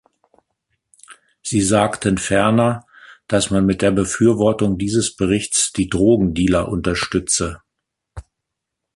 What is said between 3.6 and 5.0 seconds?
mit der Befürwortung